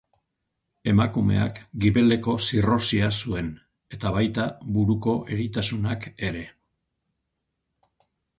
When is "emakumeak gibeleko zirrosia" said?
0.91-3.09